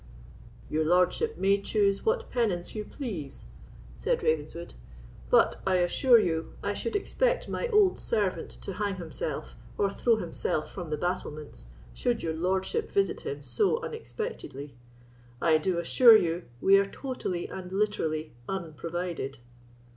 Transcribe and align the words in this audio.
"Your 0.67 0.83
lordship 0.83 1.37
may 1.37 1.61
choose 1.61 2.03
what 2.03 2.31
penance 2.31 2.73
you 2.73 2.83
please," 2.83 3.45
said 3.95 4.23
Ravenswood; 4.23 4.73
"but 5.29 5.61
I 5.63 5.75
assure 5.75 6.17
you, 6.17 6.53
I 6.63 6.73
should 6.73 6.95
expect 6.95 7.47
my 7.47 7.67
old 7.67 7.99
servant 7.99 8.49
to 8.61 8.73
hang 8.73 8.95
himself, 8.95 9.55
or 9.77 9.91
throw 9.91 10.15
himself 10.15 10.71
from 10.71 10.89
the 10.89 10.97
battlements, 10.97 11.67
should 11.93 12.23
your 12.23 12.33
lordship 12.33 12.89
visit 12.91 13.21
him 13.21 13.43
so 13.43 13.79
unexpectedly. 13.83 14.73
I 15.39 15.59
do 15.59 15.77
assure 15.77 16.17
you, 16.17 16.45
we 16.59 16.79
are 16.79 16.85
totally 16.87 17.47
and 17.47 17.71
literally 17.71 18.33
unprovided." 18.49 19.37